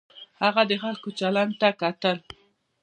هغه 0.41 0.61
د 0.69 0.71
خلکو 0.81 1.09
چلند 1.19 1.53
ته 1.61 1.69
کتل. 1.81 2.17